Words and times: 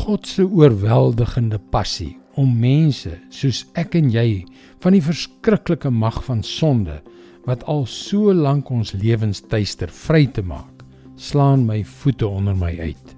God 0.00 0.24
se 0.26 0.46
oorweldigende 0.48 1.58
passie 1.70 2.14
om 2.40 2.54
mense 2.56 3.10
soos 3.36 3.58
ek 3.76 3.98
en 3.98 4.06
jy 4.08 4.46
van 4.80 4.94
die 4.96 5.02
verskriklike 5.04 5.90
mag 5.92 6.22
van 6.24 6.40
sonde 6.46 6.94
wat 7.44 7.66
al 7.68 7.84
so 7.90 8.32
lank 8.32 8.70
ons 8.72 8.94
lewens 8.96 9.42
tuister 9.52 9.92
vry 9.92 10.22
te 10.24 10.40
maak, 10.40 10.86
slaan 11.20 11.66
my 11.68 11.82
voete 11.84 12.24
onder 12.24 12.56
my 12.56 12.72
uit. 12.80 13.12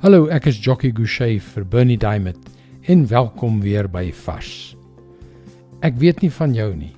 Hallo, 0.00 0.30
ek 0.32 0.48
is 0.48 0.62
Jockey 0.64 0.94
Gouchee 0.96 1.42
vir 1.52 1.68
Bernie 1.68 2.00
Diamond 2.00 2.48
en 2.88 3.04
welkom 3.12 3.60
weer 3.60 3.84
by 3.84 4.08
Vars. 4.24 4.72
Ek 5.84 6.00
weet 6.00 6.24
nie 6.24 6.32
van 6.32 6.56
jou 6.56 6.70
nie, 6.72 6.94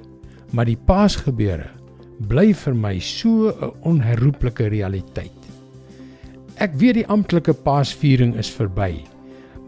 maar 0.55 0.71
die 0.71 0.79
Paasgebeure 0.79 1.73
bly 2.31 2.53
vir 2.55 2.79
my 2.79 3.01
so 3.03 3.51
'n 3.51 3.75
onherroepelike 3.83 4.71
realiteit. 4.71 5.44
Ek 6.65 6.79
weet 6.81 6.97
die 6.97 7.09
amptelike 7.13 7.53
Paasviering 7.61 8.31
is 8.41 8.49
verby, 8.49 9.03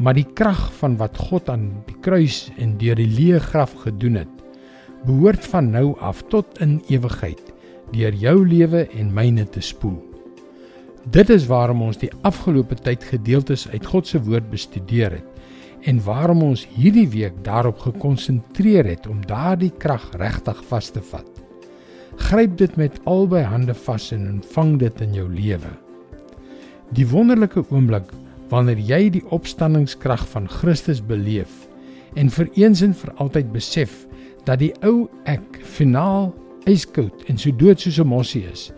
maar 0.01 0.16
die 0.16 0.25
krag 0.39 0.62
van 0.79 0.95
wat 0.97 1.19
God 1.29 1.51
aan 1.53 1.66
die 1.84 1.97
kruis 2.01 2.47
en 2.62 2.73
deur 2.80 2.97
die 2.97 3.11
leë 3.11 3.41
graf 3.51 3.75
gedoen 3.83 4.16
het, 4.23 4.33
behoort 5.05 5.45
van 5.51 5.69
nou 5.75 5.91
af 6.01 6.23
tot 6.33 6.56
in 6.65 6.79
ewigheid 6.89 7.53
deur 7.93 8.17
jou 8.17 8.34
lewe 8.48 8.87
en 8.97 9.12
myne 9.12 9.45
te 9.53 9.61
spoel. 9.61 9.98
Dit 11.12 11.29
is 11.34 11.45
waarom 11.51 11.84
ons 11.84 12.01
die 12.01 12.11
afgelope 12.25 12.80
tyd 12.80 13.05
gedeeltes 13.05 13.69
uit 13.75 13.84
God 13.92 14.09
se 14.09 14.23
woord 14.25 14.48
bestudeer 14.48 15.20
het 15.20 15.87
en 15.91 16.01
waarom 16.06 16.47
ons 16.48 16.65
hierdie 16.78 17.09
week 17.12 17.42
daarop 17.45 17.83
gekonsentreer 17.91 18.89
het 18.89 19.05
om 19.11 19.20
daardie 19.28 19.75
krag 19.84 20.15
regtig 20.17 20.65
vas 20.73 20.95
te 20.97 21.05
vat. 21.12 21.28
Gryp 22.31 22.56
dit 22.56 22.81
met 22.81 23.03
albei 23.05 23.45
hande 23.45 23.77
vas 23.84 24.15
en 24.17 24.31
ontvang 24.39 24.78
dit 24.89 25.05
in 25.05 25.20
jou 25.20 25.28
lewe. 25.28 25.81
Die 26.95 27.07
wonderlike 27.11 27.65
oomblik 27.71 28.13
wanneer 28.53 28.79
jy 28.79 29.09
die 29.11 29.25
opstandingskrag 29.35 30.23
van 30.31 30.47
Christus 30.47 31.01
beleef 31.03 31.65
en 32.15 32.31
vir 32.31 32.51
eens 32.55 32.83
en 32.87 32.95
vir 32.95 33.12
altyd 33.23 33.51
besef 33.53 34.05
dat 34.47 34.61
die 34.62 34.73
ou 34.87 35.09
ek 35.27 35.59
finaal 35.67 36.31
yskoud 36.70 37.27
en 37.31 37.39
so 37.39 37.51
dood 37.51 37.81
soos 37.83 37.98
'n 37.98 38.06
mossie 38.06 38.45
is, 38.53 38.70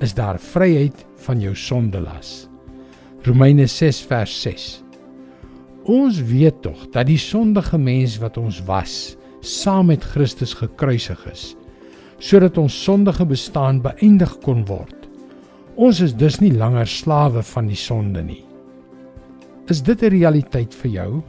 is 0.00 0.14
daar 0.14 0.38
vryheid 0.38 1.04
van 1.26 1.40
jou 1.40 1.54
sondelas. 1.54 2.48
Romeine 3.24 3.66
6 3.66 4.00
vers 4.08 4.42
6. 4.42 4.82
Ons 5.84 6.22
weet 6.22 6.62
tog 6.62 6.88
dat 6.92 7.06
die 7.06 7.18
sondige 7.18 7.78
mens 7.78 8.18
wat 8.18 8.36
ons 8.36 8.64
was, 8.64 9.16
saam 9.40 9.86
met 9.86 10.04
Christus 10.04 10.54
gekruisig 10.54 11.26
is, 11.32 11.56
sodat 12.18 12.58
ons 12.58 12.82
sondige 12.84 13.26
bestaan 13.26 13.80
beëindig 13.80 14.38
kon 14.40 14.64
word. 14.64 14.99
Ons 15.80 16.02
is 16.04 16.12
dus 16.12 16.42
nie 16.42 16.50
langer 16.52 16.84
slawe 16.84 17.40
van 17.54 17.68
die 17.70 17.78
sonde 17.78 18.20
nie. 18.20 18.42
Is 19.72 19.80
dit 19.80 20.02
'n 20.02 20.12
realiteit 20.12 20.74
vir 20.74 20.90
jou? 20.90 21.22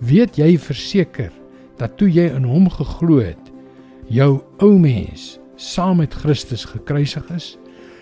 Weet 0.00 0.36
jy 0.36 0.58
verseker 0.58 1.32
dat 1.78 1.96
toe 1.96 2.08
jy 2.08 2.26
in 2.36 2.44
hom 2.44 2.68
geglo 2.68 3.16
het, 3.16 3.52
jou 4.08 4.42
ou 4.60 4.78
mens 4.78 5.38
saam 5.56 5.96
met 5.96 6.12
Christus 6.12 6.64
gekruisig 6.64 7.30
is, 7.30 7.56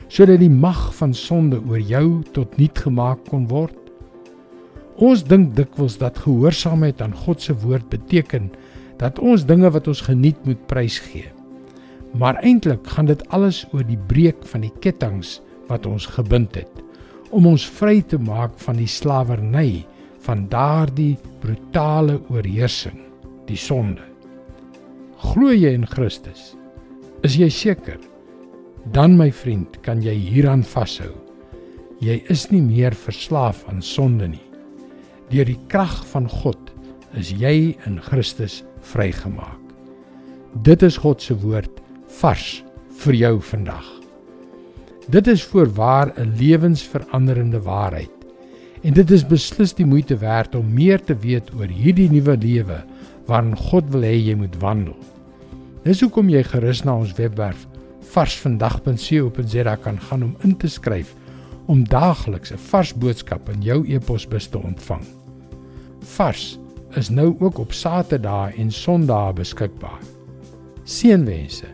sodat 0.09 0.41
die 0.41 0.51
mag 0.51 0.93
van 0.95 1.15
sonde 1.15 1.63
oor 1.69 1.81
jou 1.81 2.23
tot 2.33 2.57
niet 2.59 2.79
gemaak 2.79 3.19
kon 3.29 3.47
word? 3.47 3.79
Ons 4.97 5.23
dink 5.23 5.55
dikwels 5.55 5.99
dat 5.99 6.19
gehoorsaamheid 6.19 7.01
aan 7.01 7.15
God 7.15 7.41
se 7.41 7.55
woord 7.55 7.89
beteken 7.89 8.51
dat 8.99 9.19
ons 9.19 9.47
dinge 9.47 9.71
wat 9.71 9.87
ons 9.87 10.01
geniet 10.01 10.45
moet 10.45 10.67
prysgee. 10.67 11.31
Maar 12.15 12.39
eintlik 12.47 12.87
gaan 12.95 13.11
dit 13.11 13.23
alles 13.35 13.65
oor 13.73 13.85
die 13.87 13.99
breek 14.11 14.45
van 14.53 14.63
die 14.67 14.73
kettinge 14.81 15.41
wat 15.69 15.87
ons 15.87 16.07
gebind 16.07 16.55
het 16.55 16.83
om 17.35 17.49
ons 17.51 17.65
vry 17.81 17.99
te 18.07 18.19
maak 18.23 18.55
van 18.63 18.79
die 18.79 18.91
slawerny 18.91 19.83
van 20.25 20.47
daardie 20.49 21.17
brutale 21.43 22.21
oorheersing, 22.31 23.01
die 23.49 23.59
sonde. 23.59 24.05
Glo 25.25 25.51
jy 25.53 25.73
in 25.75 25.87
Christus? 25.89 26.53
Is 27.27 27.35
jy 27.41 27.51
seker? 27.53 27.99
Dan 28.95 29.17
my 29.19 29.31
vriend, 29.33 29.81
kan 29.83 30.03
jy 30.05 30.15
hieraan 30.15 30.63
vashou. 30.63 31.11
Jy 32.05 32.21
is 32.33 32.47
nie 32.53 32.63
meer 32.63 32.95
verslaaf 32.95 33.65
aan 33.73 33.83
sonde 33.83 34.29
nie. 34.35 34.47
Deur 35.33 35.49
die 35.49 35.61
krag 35.73 36.03
van 36.13 36.29
God 36.31 36.71
is 37.19 37.33
jy 37.35 37.75
in 37.89 37.99
Christus 38.05 38.63
vrygemaak. 38.93 39.61
Dit 40.63 40.85
is 40.87 41.01
God 41.01 41.23
se 41.25 41.35
woord 41.43 41.81
vars 42.21 42.63
vir 43.03 43.17
jou 43.19 43.35
vandag. 43.43 43.87
Dit 45.11 45.27
is 45.27 45.45
voorwaar 45.45 46.13
'n 46.17 46.35
lewensveranderende 46.39 47.61
waarheid. 47.61 48.11
En 48.83 48.93
dit 48.93 49.11
is 49.11 49.27
beslis 49.27 49.75
die 49.75 49.87
moeite 49.87 50.17
werd 50.17 50.55
om 50.55 50.75
meer 50.75 51.05
te 51.05 51.17
weet 51.17 51.51
oor 51.55 51.67
hierdie 51.67 52.11
nuwe 52.11 52.37
lewe 52.37 52.85
waarin 53.27 53.57
God 53.57 53.85
wil 53.91 54.03
hê 54.03 54.17
jy 54.17 54.35
moet 54.35 54.57
wandel. 54.61 54.97
Dis 55.83 56.01
hoekom 56.01 56.29
jy 56.29 56.43
gerus 56.43 56.85
na 56.85 56.97
ons 56.97 57.13
webwerf 57.13 57.67
varsvandag.co.za 58.01 59.77
kan 59.77 60.01
gaan 60.01 60.23
om 60.23 60.37
in 60.43 60.57
te 60.57 60.69
skryf 60.69 61.15
om 61.67 61.85
daagliks 61.85 62.53
'n 62.53 62.59
vars 62.59 62.95
boodskap 62.95 63.49
in 63.49 63.63
jou 63.63 63.85
e-posbus 63.89 64.47
te 64.47 64.59
ontvang. 64.59 65.05
Vars 66.01 66.59
is 66.97 67.09
nou 67.09 67.37
ook 67.41 67.59
op 67.59 67.73
Saterdae 67.73 68.53
en 68.57 68.71
Sondae 68.71 69.33
beskikbaar. 69.33 70.01
Seënwense 70.85 71.67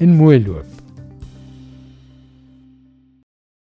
en 0.00 0.16
mooi 0.16 0.38
loop. 0.44 0.83